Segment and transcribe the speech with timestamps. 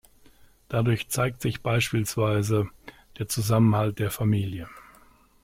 [0.67, 2.67] Dadurch zeigt sich beispielsweise
[3.19, 4.67] der Zusammenhalt der Familie.